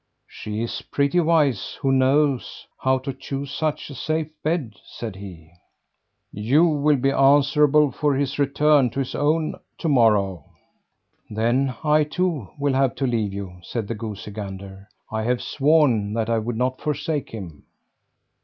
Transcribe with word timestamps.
"She 0.27 0.63
is 0.63 0.81
pretty 0.81 1.19
wise 1.19 1.77
who 1.83 1.91
knows 1.91 2.65
how 2.79 2.97
to 3.05 3.13
choose 3.13 3.51
such 3.51 3.87
a 3.91 3.93
safe 3.93 4.29
bed," 4.41 4.73
said 4.83 5.15
he. 5.15 5.51
"You 6.33 6.65
will 6.65 6.95
be 6.95 7.11
answerable 7.11 7.91
for 7.91 8.15
his 8.15 8.39
return 8.39 8.89
to 8.89 8.99
his 9.01 9.13
own 9.13 9.59
to 9.77 9.87
morrow." 9.87 10.45
"Then 11.29 11.75
I, 11.83 12.03
too, 12.03 12.47
will 12.57 12.73
have 12.73 12.95
to 12.95 13.05
leave 13.05 13.31
you," 13.31 13.59
said 13.61 13.87
the 13.87 13.93
goosey 13.93 14.31
gander. 14.31 14.87
"I 15.11 15.21
have 15.21 15.39
sworn 15.39 16.13
that 16.13 16.31
I 16.31 16.39
would 16.39 16.57
not 16.57 16.81
forsake 16.81 17.29
him." 17.29 17.65